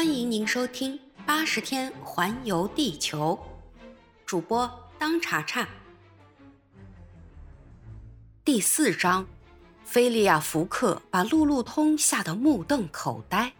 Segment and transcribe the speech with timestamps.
[0.00, 3.38] 欢迎您收听《八十天环游地球》，
[4.24, 5.68] 主播当查查。
[8.42, 9.26] 第四章，
[9.84, 13.52] 菲利亚·福克把路路通吓得目瞪口呆。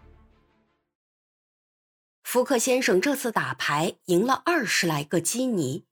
[2.25, 5.85] 福克先生这次打牌赢了二十来个基尼。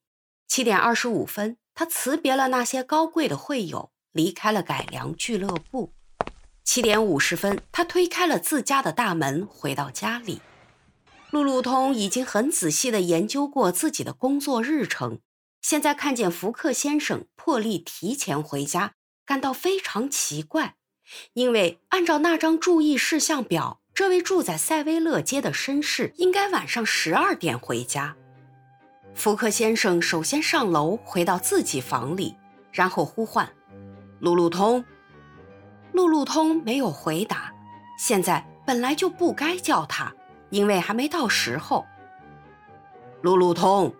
[0.46, 5.92] 七点二十五分，他辞别了那些高贵的会友，离开了改良俱乐部。
[6.71, 10.43] 七点五十分，他推开了自家的大门，回到家里。
[11.31, 15.21] 路路通已经很仔细地研究过自己的工作日程，
[15.62, 18.93] 现在看见福克先生破例提前回家，
[19.25, 20.75] 感到非常奇怪，
[21.32, 28.14] 因为按照那张注意事项表，这位住在塞维勒街的绅士应该晚上十二点回家。
[29.14, 32.37] 福克先生首先上楼，回到自己房里，
[32.70, 33.48] 然后呼唤
[34.20, 34.84] ：“路路通。”
[35.98, 37.52] 路路通没有回答。
[37.98, 40.14] 现在本来就不该叫他，
[40.48, 41.84] 因为还没到时候。
[43.20, 43.92] 路路通，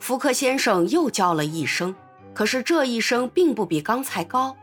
[0.00, 1.94] 福克先生又叫了一声，
[2.34, 4.56] 可是这一声并不比刚才高。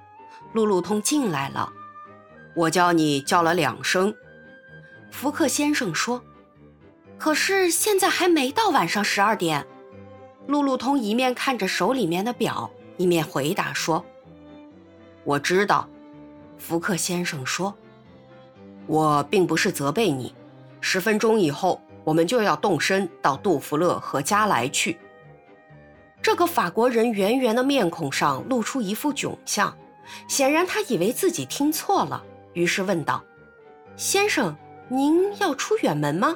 [0.51, 1.71] 路路通进来了。
[2.57, 4.13] 我叫你叫了两声，
[5.11, 6.21] 福克先生说。
[7.17, 9.65] 可是现在还没到晚上十二点。
[10.45, 14.03] 路路通一面看着手里面的表，一面回答说
[15.23, 15.87] ：“我知道。”
[16.59, 17.73] 福克先生说
[18.85, 20.35] ：“我并不是责备你。
[20.81, 24.99] 十分钟以后，我们就要动身到杜弗勒和加莱去。”
[26.21, 29.75] 这个法国人圆圆的面孔上露出一副窘相，
[30.27, 32.21] 显然他以为自己听错了，
[32.53, 33.23] 于是问道
[33.95, 34.55] ：“先生，
[34.89, 36.35] 您要出远门吗？”“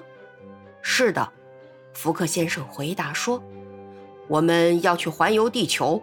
[0.81, 1.29] 是的。”
[1.93, 3.43] 福克先生回答说
[4.27, 6.01] ：“我们要去环游地球。”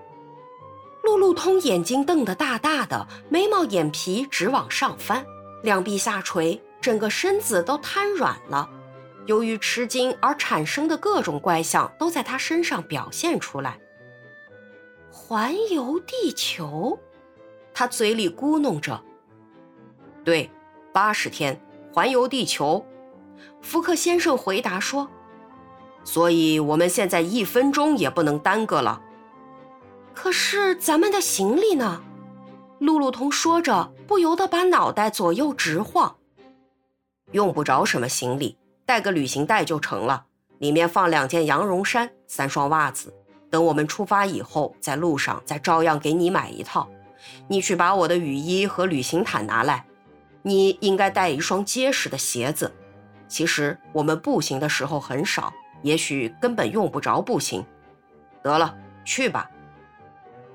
[1.11, 5.27] 路路通眼睛瞪得大大的，眉毛眼皮直往上翻，
[5.64, 8.70] 两臂下垂，整个身子都瘫软了。
[9.27, 13.77] 由于吃惊而产生的各种怪象都在他身上表现出来。
[15.11, 16.96] 环游地球，
[17.74, 19.02] 他嘴里咕哝着
[20.24, 20.48] ：“对，
[20.92, 21.61] 八十天
[21.92, 22.86] 环游地球。”
[23.61, 25.08] 福克先生回答说
[26.05, 29.02] ：“所以我们现在一分钟也不能耽搁了。”
[30.15, 32.03] 可是咱们的行李呢？
[32.79, 36.17] 路路通说着，不由得把脑袋左右直晃。
[37.33, 40.25] 用不着什么行李，带个旅行袋就成了，
[40.59, 43.15] 里面放两件羊绒衫、三双袜子。
[43.51, 46.89] 等我们出发以后，在路上再照样给你买一套。
[47.48, 49.85] 你去把我的雨衣和旅行毯拿来。
[50.42, 52.73] 你应该带一双结实的鞋子。
[53.29, 57.65] 其实我们步行的时候很少，也许根本用不着步行。
[58.42, 59.51] 得了，去吧。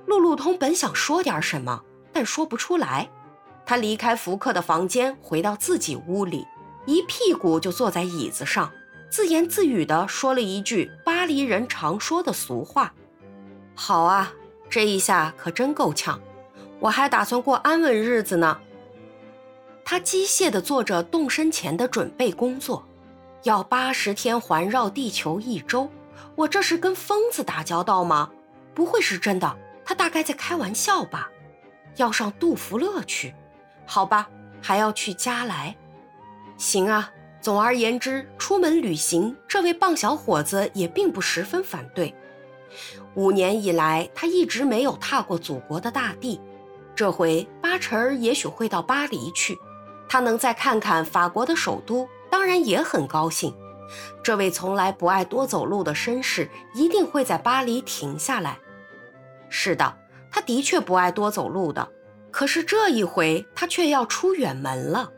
[0.05, 1.83] 路路通本想说点什么，
[2.13, 3.09] 但说不出来。
[3.65, 6.45] 他离开福克的房间，回到自己屋里，
[6.85, 8.71] 一屁股就坐在椅子上，
[9.09, 12.93] 自言自语地说了一句巴黎人常说的俗话
[13.73, 14.31] ：“好啊，
[14.69, 16.19] 这一下可真够呛。
[16.79, 18.59] 我还打算过安稳日子呢。”
[19.83, 22.83] 他机械地做着动身前的准备工作，
[23.43, 25.89] 要八十天环绕地球一周。
[26.35, 28.29] 我这是跟疯子打交道吗？
[28.73, 29.57] 不会是真的。
[29.85, 31.29] 他大概在开玩笑吧，
[31.95, 33.33] 要上杜福勒去，
[33.85, 34.27] 好吧，
[34.61, 35.75] 还要去加莱，
[36.57, 37.11] 行啊。
[37.41, 42.11] 总而言之，出门旅行，这位棒小伙子也并不十分反对。
[43.13, 46.41] 五年以来，他一直没有踏过祖国的大地，
[46.95, 49.55] 这回八成儿也许会到巴黎去。
[50.09, 53.55] 他能再看看法国的首都，当然也很高兴。
[54.23, 58.57] 这位从来不爱多走路的绅士一定会在巴黎停下来。
[59.57, 59.97] 是的，
[60.29, 61.87] 他的确不爱多走路的，
[62.29, 65.09] 可是这一回他却要出远门了。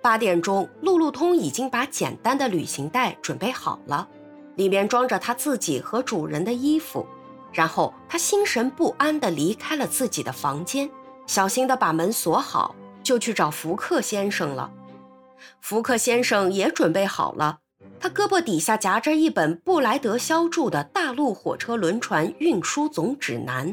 [0.00, 4.08] 八点钟，路路通已经把简单的旅行袋准备好了，
[4.54, 7.04] 里面装着他自己和主人的衣服。
[7.52, 10.88] 然后他心神不安地离开了自己的房间，
[11.26, 14.70] 小心地把门锁好，就去找福克先生了。
[15.60, 17.58] 福克先生也准备好了。
[18.02, 23.68] 他胳膊底下夹着一本布莱德肖著的《大陆火车轮船运输总指南》，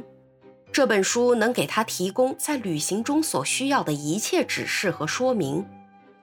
[0.71, 5.65] 这本书能给他提供在旅行中所需要的一切指示和说明。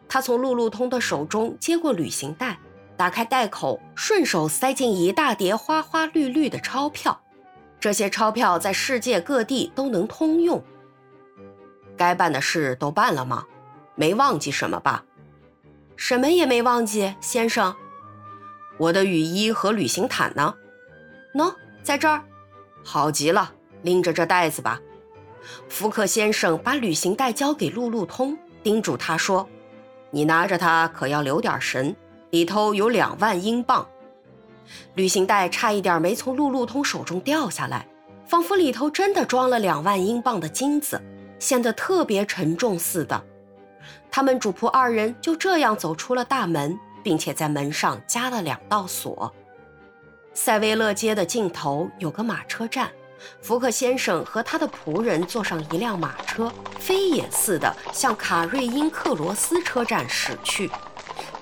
[0.08, 2.56] 他从路路通的手中接过旅行袋，
[2.96, 7.20] 打开袋口，顺手塞进一大叠花花绿绿的钞票。
[7.80, 10.62] 这些钞票在世界各地都能通用。
[11.96, 13.44] 该办的事都办了吗？
[13.96, 15.04] 没忘记什么吧？
[15.96, 17.74] 什么也没忘记，先生。
[18.78, 20.54] 我的雨衣和旅行毯呢？
[21.34, 22.22] 喏，在这儿。
[22.84, 23.52] 好极了，
[23.82, 24.80] 拎着这袋子吧。
[25.68, 29.48] 福克先生把旅行袋交给路路通，叮嘱他说
[30.10, 31.94] ：“你拿着它可要留点神，
[32.30, 33.86] 里头有两万英镑。”
[34.94, 37.86] 旅行袋差一点没从路路通手中掉下来，
[38.26, 41.00] 仿佛里头真的装了两万英镑的金子，
[41.38, 43.22] 显得特别沉重似的。
[44.10, 49.32] 他们主仆二人就这样走出了大门，并且在门上加了两道锁。
[50.34, 52.90] 塞维勒街的尽头有个马车站，
[53.40, 60.68] 福克先生和他的仆人坐上一辆马车，飞也似的向卡瑞因克罗斯车站驶去。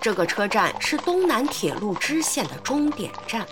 [0.02, 3.46] 这个车站是东南铁路支线的终点站。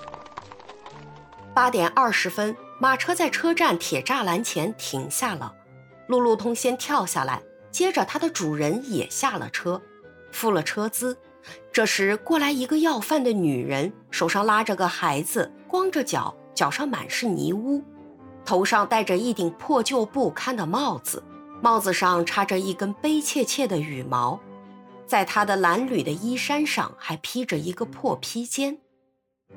[1.54, 5.50] 八点二十分，马车在车站铁栅栏前停下了。
[6.08, 9.80] 路路通先跳下来，接着他的主人也下了车，
[10.30, 11.16] 付了车资。
[11.72, 17.82] 这时过来一个要饭的女人，手上拉着个孩子，光着脚，脚上满是泥污，
[18.44, 21.22] 头上戴着一顶破旧不堪的帽子，
[21.60, 24.38] 帽子上插着一根悲切切的羽毛。
[25.06, 28.78] 在他的蓝缕的衣衫上还披着一个破披肩，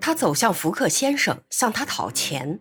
[0.02, 2.60] 他走向福克先生，向他讨钱。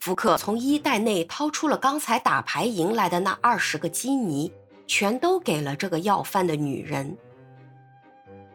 [0.00, 4.52] 福克从衣袋内掏出了刚才打牌赢来的那二十个基尼，
[4.86, 7.16] 全都给了这个要饭的女人。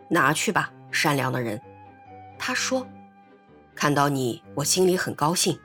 [0.10, 1.62] 拿去吧，善良的人，
[2.38, 2.86] 他说。
[3.76, 5.58] 看到你，我心里很高兴。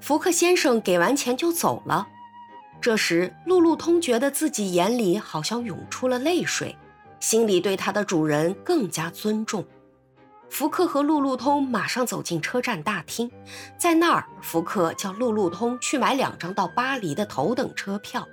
[0.00, 2.06] 福克先生给完钱就走了。
[2.80, 6.74] 这时，路路通觉得自己眼里好像涌出了泪水。
[7.20, 9.66] 心里对他的主人更加尊重。
[10.48, 13.30] 福克和路路通马上走进车站大厅，
[13.76, 18.26] 在那儿，福克叫路路通去买两张到巴黎的头等车票。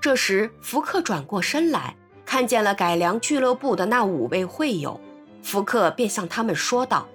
[0.00, 1.96] 这时，福克转过身来，
[2.26, 5.00] 看见了改良俱乐部的那五位会友，
[5.42, 7.08] 福克便向他们说道：“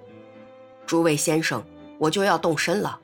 [0.84, 1.62] 诸位先生，
[1.98, 2.98] 我就要动身了。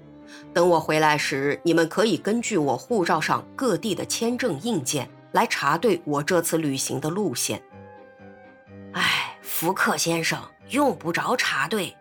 [0.52, 7.62] 等我回来时，你们可以根据我护照上各地的签证印件。”来查对我这次旅行的路线。
[8.92, 11.94] 哎，福克先生用不着查对，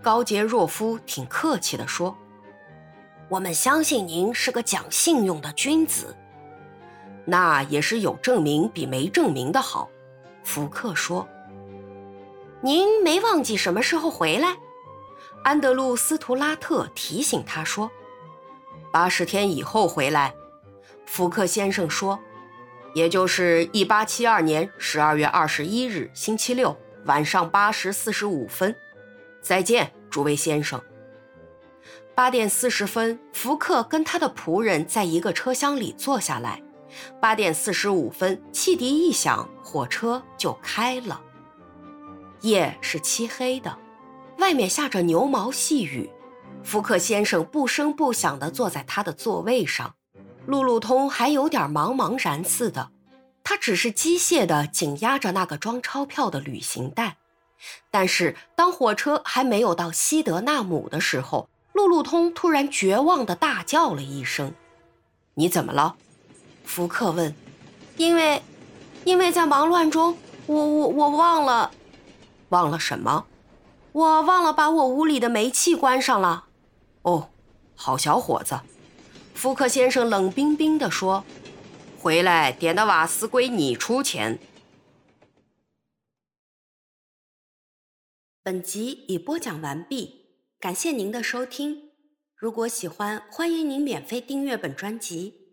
[0.00, 2.16] 高杰若夫挺客气地说
[3.28, 6.16] ：“我们相信您是个讲信用的君子。”
[7.26, 9.90] 那也是有证明比没证明的好。
[10.42, 11.28] 福克说
[12.62, 14.56] ：“您没忘记什么时候回来？”
[15.44, 17.90] 安德鲁斯图拉特提醒他说
[18.90, 20.34] ：“八十天以后回来。”
[21.04, 22.18] 福克先生说。
[22.94, 26.74] 也就是一八七二年十二月二十一日星期六
[27.04, 28.74] 晚上八时四十五分，
[29.42, 30.80] 再见，诸位先生。
[32.14, 36.62] 八点四十分，福克跟他的仆人在一个车厢里坐下来。
[37.20, 41.20] 八点四十五分，汽笛一响，火车就开了。
[42.42, 43.78] 夜是漆黑的，
[44.38, 46.10] 外面下着牛毛细雨。
[46.62, 49.94] 福克先生不声不响地坐在他的座位上。
[50.46, 52.90] 路路通还有点茫茫然似的，
[53.42, 57.16] 他只是机械地紧压着那个装钞票的旅行袋。
[57.90, 64.54] 但是当火车还没有到西德纳姆的时候，路路通突然绝望地大叫了一声
[65.34, 65.96] ：“你怎么了？”
[66.66, 67.34] 福克问。
[67.96, 68.42] “因为，
[69.04, 71.70] 因为在忙乱中，我我我忘了，
[72.50, 73.26] 忘了什么？
[73.92, 76.48] 我忘了把我屋里的煤气关上了。
[77.02, 77.30] ”“哦，
[77.74, 78.60] 好小伙子。”
[79.32, 81.24] 福克先生冷冰冰地说
[81.98, 84.38] ：“回来点的瓦斯归你出钱。”
[88.42, 90.26] 本集已播讲完毕，
[90.60, 91.90] 感谢您的收听。
[92.34, 95.45] 如果喜欢，欢迎您免费订阅本专辑。